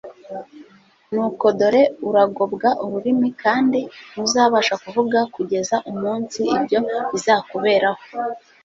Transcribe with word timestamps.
Nuko 1.13 1.45
dore 1.59 1.83
uragobwa 2.09 2.67
ururimi, 2.85 3.29
kandi 3.43 3.79
ntuzabasha 4.11 4.73
kuvuga 4.83 5.19
kugeza 5.35 5.75
umunsi 5.91 6.39
ibyo 6.55 6.79
bizakuberaho, 7.11 8.03